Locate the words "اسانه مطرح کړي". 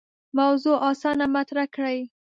0.91-1.99